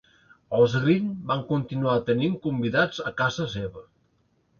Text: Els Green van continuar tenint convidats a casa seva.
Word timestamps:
Els 0.59 0.77
Green 0.85 1.11
van 1.31 1.43
continuar 1.51 1.97
tenint 2.07 2.39
convidats 2.47 3.03
a 3.11 3.13
casa 3.21 3.47
seva. 3.53 3.85